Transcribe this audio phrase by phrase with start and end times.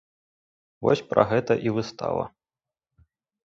[0.87, 2.23] Вось пра гэта і выстава.